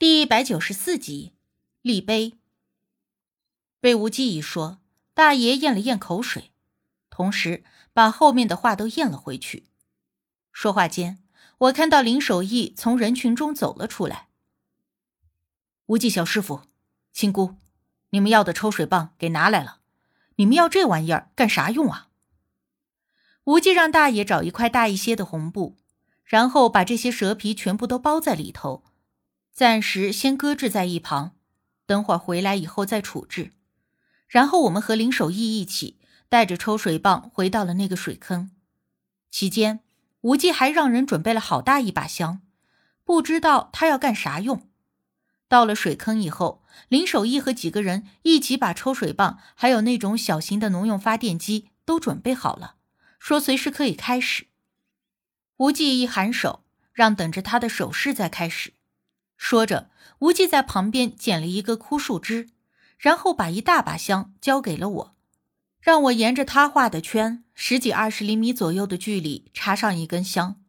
[0.00, 1.32] 第一百九十四集，
[1.82, 2.34] 立碑。
[3.80, 4.78] 被无忌一说，
[5.12, 6.52] 大爷咽了咽口水，
[7.10, 9.66] 同时把后面的话都咽了回去。
[10.52, 11.18] 说话间，
[11.58, 14.28] 我看到林守义从人群中走了出来。
[15.86, 16.62] 无忌小师傅，
[17.12, 17.56] 亲姑，
[18.10, 19.80] 你们要的抽水棒给拿来了。
[20.36, 22.10] 你们要这玩意儿干啥用啊？
[23.42, 25.76] 无忌让大爷找一块大一些的红布，
[26.22, 28.84] 然后把这些蛇皮全部都包在里头。
[29.58, 31.32] 暂时先搁置在一旁，
[31.84, 33.50] 等会儿回来以后再处置。
[34.28, 35.98] 然后我们和林守义一起
[36.28, 38.52] 带着抽水棒回到了那个水坑。
[39.32, 39.80] 期间，
[40.20, 42.40] 无忌还让人准备了好大一把香，
[43.02, 44.68] 不知道他要干啥用。
[45.48, 52.76] 到了水坑以后，林守义和几个人一起把抽水棒还有那种小型的农用发电机都准备好了，
[53.18, 54.46] 说随时可以开始。
[55.56, 56.62] 无忌一颔首，
[56.92, 58.74] 让等着他的手势再开始。
[59.38, 59.88] 说着，
[60.18, 62.50] 无忌在旁边捡了一个枯树枝，
[62.98, 65.14] 然后把一大把香交给了我，
[65.80, 70.60] 让我沿着他画的圈十几二十厘米左右的距离插上一根香。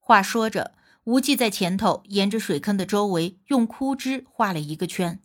[0.00, 5.20] 话说着，无忌在前头沿着水坑的周围用枯枝画了一个圈，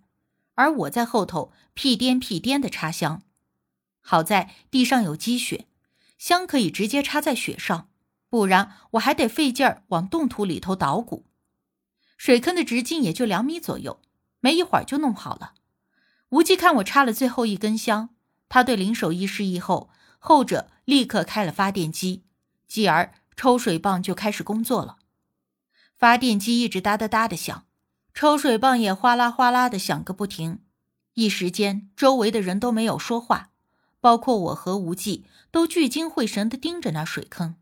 [0.54, 3.24] 而我在后头屁颠屁颠的插香。
[4.00, 5.66] 好在地上有积雪，
[6.20, 7.90] 香可以直接插在雪上，
[8.30, 11.26] 不然我还得费劲儿往冻土里头捣鼓。
[12.20, 14.02] 水坑的直径也就两米左右，
[14.42, 15.54] 没一会儿就弄好了。
[16.32, 18.10] 无忌看我插了最后一根香，
[18.50, 19.90] 他对林守义示意后，
[20.20, 22.26] 后者立刻开了发电机，
[22.68, 24.98] 继而抽水棒就开始工作了。
[25.96, 27.66] 发电机一直哒哒哒的响，
[28.14, 30.60] 抽水棒也哗啦哗啦的响个不停。
[31.14, 33.52] 一时间，周围的人都没有说话，
[34.02, 37.56] 包括我和无忌都聚精会神的盯着那水坑。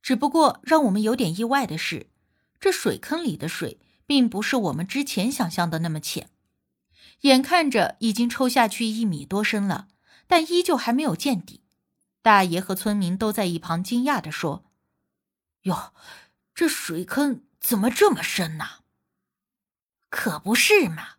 [0.00, 2.06] 只不过让我们有点意外的是。
[2.64, 6.30] 这水坑里的水并不是我们之前想象的那么浅，
[7.20, 9.88] 眼看着已经抽下去一米多深了，
[10.26, 11.62] 但依旧还没有见底。
[12.22, 14.64] 大爷和村民都在一旁惊讶地说
[15.64, 15.92] ：“哟，
[16.54, 18.66] 这水坑怎么这么深呢
[20.08, 21.16] ？”“可不是嘛，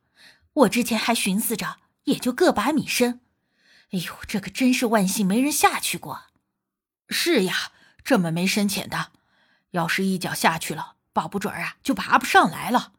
[0.53, 3.21] 我之前还寻思着也就个把米深。
[3.91, 6.23] 哎呦，这可真是万幸没人下去过。
[7.09, 7.71] ”“是呀，
[8.03, 9.11] 这么没深浅的，
[9.69, 12.91] 要是一脚下去了。”保不准啊，就爬不上来了。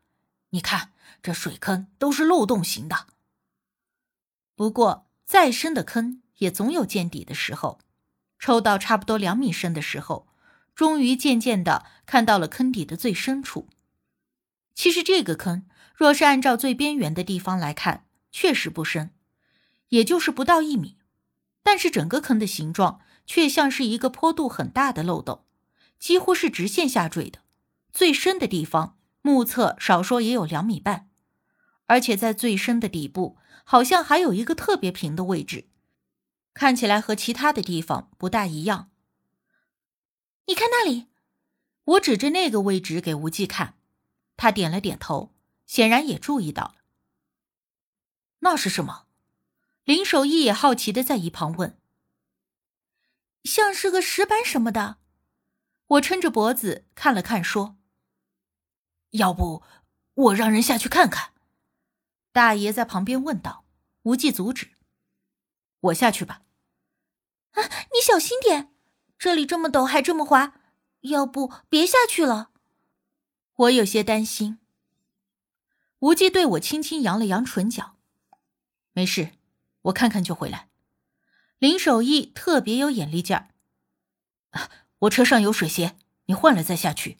[0.48, 3.08] 你看，这水坑都是漏洞型的。
[4.54, 7.78] 不过，再深的坑也总有见底的时候。
[8.38, 10.26] 抽到差不多两米深的时候，
[10.74, 13.68] 终于渐渐的看到了坑底的最深处。
[14.74, 19.12] 其实这个坑，若是按照最边缘的地方来看，确实不深，
[19.90, 20.96] 也就是不到一米。
[21.62, 25.44] 但是整个坑的形状却像是一个坡度很大的漏斗，
[25.98, 27.40] 几乎是直线下坠的。
[27.96, 31.08] 最深的地方，目测少说也有两米半，
[31.86, 35.70] 而且在最深的底部，好像还有一个特别平的位置，
[36.52, 38.90] 看起来和其他的地方不大一样。
[40.44, 41.06] 你看那里，
[41.84, 43.78] 我指着那个位置给无忌看，
[44.36, 45.32] 他点了点头，
[45.64, 46.74] 显然也注意到了。
[48.40, 49.06] 那是什么？
[49.84, 51.80] 林守义也好奇的在一旁问。
[53.44, 54.98] 像是个石板什么的，
[55.86, 57.75] 我撑着脖子看了看，说。
[59.16, 59.62] 要不
[60.14, 61.32] 我让人下去看看？
[62.32, 63.64] 大爷在旁边问道。
[64.02, 64.76] 无忌阻止
[65.80, 66.42] ：“我下去吧。”
[67.54, 67.62] 啊，
[67.92, 68.72] 你小心点，
[69.18, 70.60] 这里这么陡还这么滑，
[71.00, 72.52] 要不别下去了。
[73.56, 74.60] 我有些担心。
[75.98, 77.96] 无忌对我轻轻扬了扬唇角
[78.94, 79.32] ：“没事，
[79.82, 80.68] 我看看就回来。”
[81.58, 83.48] 林守义特别有眼力劲儿
[85.00, 87.18] ：“我车上有水鞋，你换了再下去。”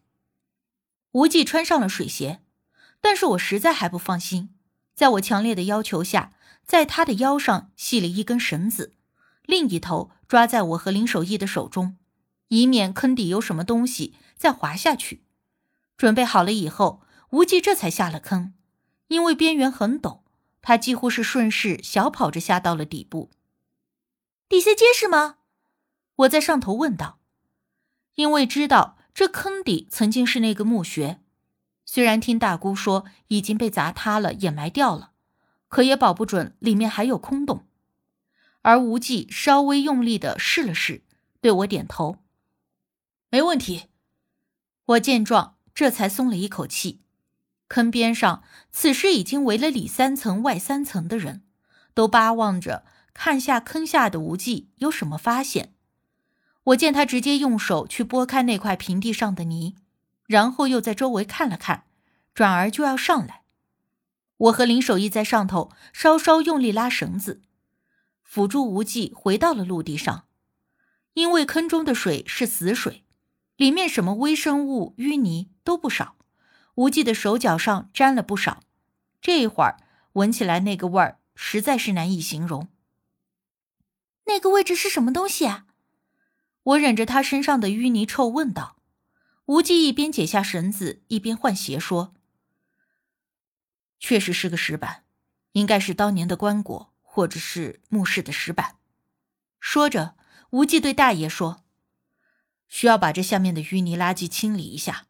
[1.17, 2.43] 无忌穿上了水鞋，
[3.01, 4.51] 但是我实在还不放心。
[4.95, 8.93] 在我强烈的要求下，在他的腰上系了一根绳子，
[9.47, 11.97] 另一头抓在我和林守义的手中，
[12.49, 15.23] 以免坑底有什么东西再滑下去。
[15.97, 17.01] 准备好了以后，
[17.31, 18.53] 无忌这才下了坑。
[19.09, 20.21] 因为边缘很陡，
[20.61, 23.31] 他几乎是顺势小跑着下到了底部。
[24.51, 25.37] 底下结实吗？
[26.17, 27.19] 我在上头问道。
[28.17, 28.96] 因为知道。
[29.17, 31.23] 这坑底曾经是那个墓穴，
[31.87, 35.13] 虽然听大姑说已经被砸塌了、掩埋掉了，
[35.69, 37.67] 可也保不准里面还有空洞。
[38.61, 41.03] 而无忌稍微用力的试了试，
[41.41, 42.19] 对我点头
[43.33, 43.85] ：“没问题。”
[44.85, 47.01] 我见状，这才松了一口气。
[47.69, 51.43] 坑边上此时已经围了里三层外三层的人，
[51.95, 52.85] 都巴望着
[53.15, 55.73] 看下坑下的无忌有什么发现。
[56.67, 59.77] 我见他直接用手去拨开那块平地上的泥，
[60.27, 61.85] 然后又在周围看了看，
[62.35, 63.43] 转而就要上来。
[64.39, 67.41] 我和林守义在上头稍稍用力拉绳子，
[68.23, 70.25] 辅助无忌回到了陆地上。
[71.15, 73.05] 因为坑中的水是死水，
[73.57, 76.17] 里面什么微生物、淤泥都不少，
[76.75, 78.63] 无忌的手脚上沾了不少。
[79.23, 79.79] 这一会儿
[80.15, 82.69] 闻起来那个味儿，实在是难以形容。
[84.27, 85.66] 那个位置是什么东西啊？
[86.67, 88.77] 我忍着他身上的淤泥臭问道。
[89.47, 92.15] 无忌一边解下绳子，一边换鞋说
[94.01, 95.05] ：“确实是个石板，
[95.53, 98.77] 应该是当年的棺椁或者是墓室的石板。”
[99.61, 100.17] 说着。
[100.51, 101.65] 无忌对大爷说
[102.69, 105.07] ：“需要把这下面的淤泥垃圾清理一下。”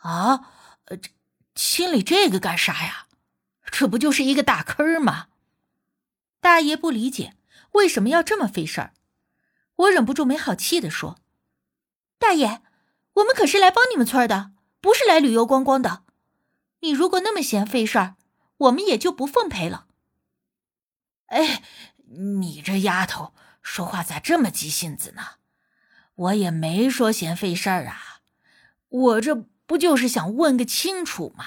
[0.00, 0.50] 啊，
[0.86, 1.10] 这
[1.54, 3.06] 清理这个干啥呀？
[3.70, 5.28] 这不就是一个大坑吗？
[6.40, 7.36] 大爷不理解
[7.72, 8.94] 为什么要这么费事儿。
[9.78, 11.18] 我忍不住没好气的说
[12.18, 12.62] ：“大爷，
[13.14, 16.04] 我们可是来帮你们村的，不是来旅游观光的。
[16.80, 18.16] 你如果那么嫌费事儿，
[18.58, 19.86] 我们也就不奉陪了。”
[21.26, 21.62] 哎，
[22.06, 23.34] 你这丫头！
[23.60, 25.22] 说话咋这么急性子呢？
[26.14, 28.22] 我也没说嫌费事儿啊，
[28.88, 31.44] 我这不就是想问个清楚吗？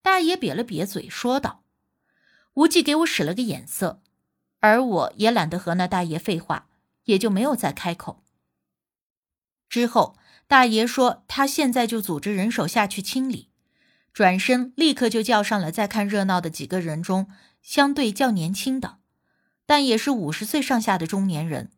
[0.00, 1.62] 大爷瘪了瘪嘴说道。
[2.54, 4.00] 无忌给我使了个眼色，
[4.60, 6.68] 而我也懒得和那大爷废话，
[7.04, 8.24] 也就没有再开口。
[9.68, 13.48] 之后，大爷说他现在就组织人手下去清理，
[14.12, 17.28] 转身立刻就叫上了在看热闹的几个人中
[17.62, 18.98] 相对较年轻的。
[19.64, 21.70] 但也是五十岁上下的中年人，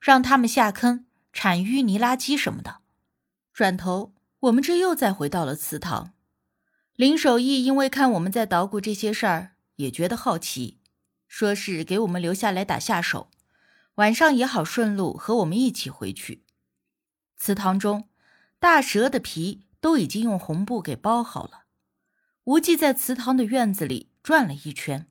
[0.00, 2.80] 让他们下坑铲淤泥垃圾什么的。
[3.54, 6.12] 转头，我们这又再回到了祠堂。
[6.96, 10.78] 林守义因为看我们在捣鼓这些事儿，也觉得好奇，
[11.28, 13.30] 说是给我们留下来打下手，
[13.98, 16.44] 晚上也好顺路和我们一起回去。
[17.36, 18.08] 祠堂中，
[18.60, 21.64] 大蛇的皮都已经用红布给包好了。
[22.44, 25.08] 无忌在祠堂的院子里转了一圈。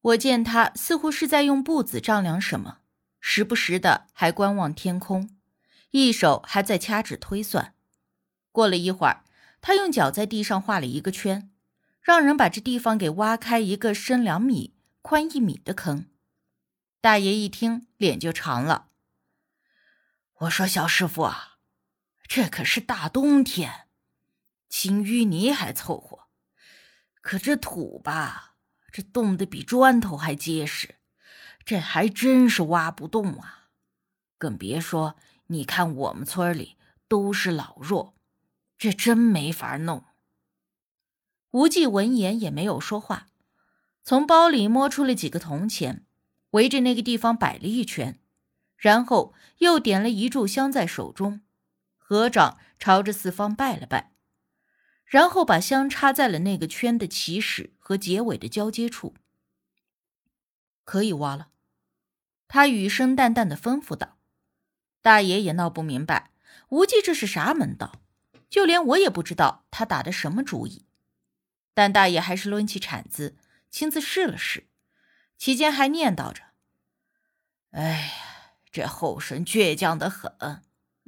[0.00, 2.78] 我见他似乎是在用步子丈量什么，
[3.20, 5.30] 时不时的还观望天空，
[5.92, 7.74] 一手还在掐指推算。
[8.50, 9.22] 过了一会儿，
[9.60, 11.52] 他用脚在地上画了一个圈，
[12.00, 16.06] 让人把这地方给挖开一个深两米、宽一米的坑。
[17.08, 18.90] 大爷一听，脸就长了。
[20.40, 21.56] 我说：“小师傅啊，
[22.24, 23.88] 这可是大冬天，
[24.68, 26.28] 清淤泥还凑合，
[27.22, 28.56] 可这土吧……”
[28.92, 30.96] 这冻得比砖头还结实，
[31.64, 33.70] 这还真是挖不动啊！
[34.36, 35.16] 更别说
[35.46, 36.76] 你看我们村里
[37.08, 38.14] 都是老弱，
[38.76, 40.04] 这真没法弄。
[41.52, 43.28] 无忌闻言也没有说话，
[44.04, 46.04] 从包里摸出了几个铜钱，
[46.50, 48.18] 围着那个地方摆了一圈，
[48.76, 51.42] 然后又点了一炷香在手中，
[51.96, 54.12] 合掌朝着四方拜了拜。
[55.04, 59.14] 然后把香插在了那个圈的起始和结尾的交接处。
[60.84, 61.48] 可以挖了，
[62.46, 64.18] 他语声淡淡的吩咐道。
[65.00, 66.30] 大爷也闹不明白，
[66.68, 68.02] 无忌这是啥门道，
[68.50, 70.84] 就连我也不知道他打的什么主意。
[71.72, 73.36] 但大爷还是抡起铲子，
[73.70, 74.67] 亲自试了试，
[75.38, 76.42] 期间还念叨着
[77.70, 80.62] ：“哎呀，这后生倔强的很，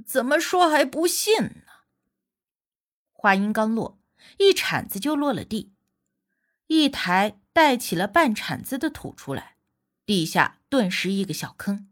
[0.07, 1.73] 怎么说还不信呢？”
[3.13, 3.99] 话音刚落，
[4.39, 5.75] 一铲子就落了地，
[6.69, 9.57] 一抬带起了半铲子的土出来，
[10.07, 11.91] 地下顿时一个小坑。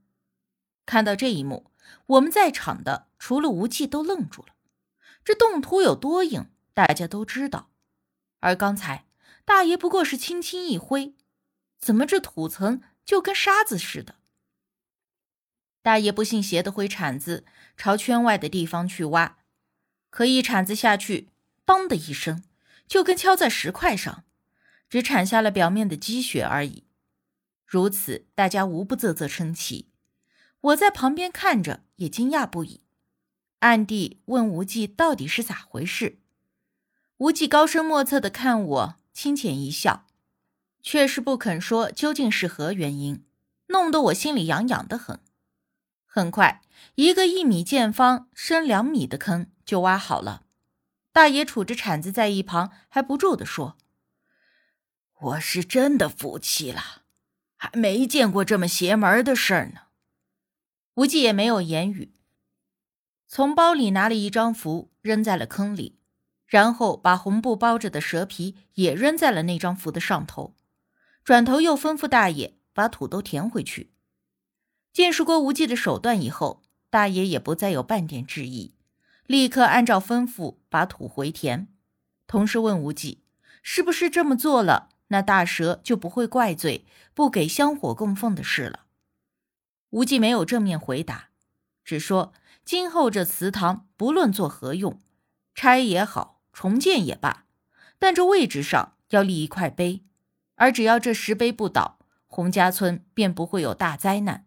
[0.87, 1.73] 看到这一幕，
[2.07, 4.55] 我们在场的除了无忌都愣住了。
[5.23, 7.71] 这冻土有多硬，大家都知道，
[8.41, 9.07] 而刚才
[9.45, 11.15] 大爷不过是轻轻一挥，
[11.79, 14.17] 怎么这土层就跟沙子似的？
[15.83, 17.45] 大爷不信邪的挥铲子
[17.77, 19.39] 朝圈外的地方去挖。
[20.11, 21.29] 可一铲子下去，
[21.65, 22.43] 当的一声，
[22.87, 24.25] 就跟敲在石块上，
[24.89, 26.85] 只铲下了表面的积雪而已。
[27.65, 29.91] 如此，大家无不啧啧称奇。
[30.61, 32.81] 我在旁边看着，也惊讶不已，
[33.61, 36.19] 暗地问无忌到底是咋回事。
[37.19, 40.08] 无忌高深莫测的看我，轻浅一笑，
[40.91, 43.23] 却是不肯说究竟是何原因，
[43.67, 45.21] 弄得我心里痒痒的很。
[46.07, 46.63] 很快，
[46.95, 49.51] 一个一米见方、深两米的坑。
[49.67, 50.45] 就挖好了，
[51.13, 53.77] 大爷杵着铲子在一旁还不住地说
[55.21, 57.03] ：“我是真的服气了，
[57.55, 59.81] 还没见过这么邪门的事儿呢。”
[60.97, 62.15] 无忌也没有言语，
[63.27, 65.99] 从包里拿了一张符扔在了坑里，
[66.47, 70.55] 然后把红布包着的蛇皮也扔在了那张符的上头，
[71.29, 73.93] 转头又吩咐大爷把土都填回去。
[74.95, 78.73] 见识过无忌的手段以后，大爷也不再有半点质疑。
[79.27, 81.69] 立刻按照吩咐把土回填，
[82.27, 83.25] 同时问无忌
[83.63, 88.87] ：“是不是这么做了，那大蛇就不会怪罪不给香火供奉的事了？”
[89.93, 91.29] 无忌没有正面回答，
[91.85, 92.33] 只说
[92.65, 94.99] ：“今后这祠堂不论做何用，
[95.55, 97.45] 拆也好，重建也罢，
[97.99, 100.05] 但这位置上要立一块碑，
[100.59, 104.47] 而只要这石碑不倒，洪家村便不会有大灾难。”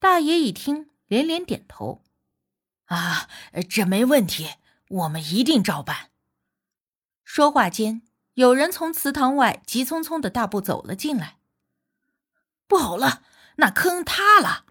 [0.00, 2.02] 大爷一听，连连点头
[2.86, 3.28] ：“啊，
[3.68, 4.56] 这没问题，
[4.88, 6.10] 我们一定照办。”
[7.24, 8.02] 说话间，
[8.34, 11.38] 有人从祠堂外急匆匆的大步走了进来。
[12.66, 13.22] 不好了，
[13.56, 14.66] 那坑塌了！